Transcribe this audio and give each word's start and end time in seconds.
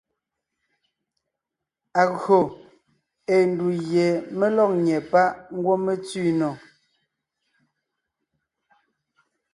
Agÿò 2.01 2.39
ée 3.35 3.43
ndù 3.51 3.67
gie 3.87 4.07
mé 4.37 4.45
lɔ́g 4.55 4.71
nyɛ́ 4.85 5.01
páʼ 5.11 5.31
ngwɔ́ 5.57 5.77
mé 5.85 5.93
tsẅi 6.05 6.29
nò. 6.41 6.49